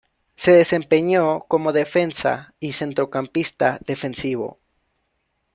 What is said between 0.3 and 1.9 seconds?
Se desempeñó como